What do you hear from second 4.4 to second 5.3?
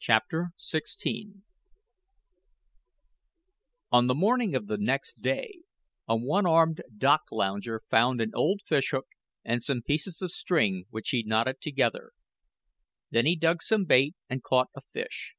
of the next